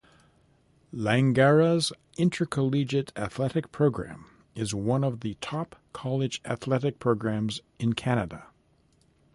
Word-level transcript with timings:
Langara's 0.91 1.93
intercollegiate 2.17 3.13
athletic 3.15 3.71
program 3.71 4.25
is 4.55 4.73
one 4.73 5.03
of 5.03 5.19
the 5.19 5.35
top 5.41 5.75
college 5.93 6.41
athletic 6.43 6.97
programs 6.97 7.61
in 7.77 7.93
Canada. 7.93 8.47